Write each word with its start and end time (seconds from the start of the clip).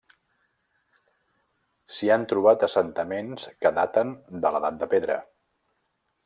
S'hi 1.97 2.09
han 2.15 2.25
trobat 2.31 2.65
assentaments 2.69 3.45
que 3.65 3.73
daten 3.77 4.15
de 4.47 4.53
l'edat 4.57 4.81
de 4.83 4.89
pedra. 4.97 5.21